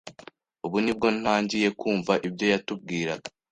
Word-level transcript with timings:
ubu 0.65 0.77
nibwo 0.83 1.07
ntangiye 1.19 1.67
kumva 1.79 2.13
ibyo 2.27 2.45
yatubwiraga 2.53 3.27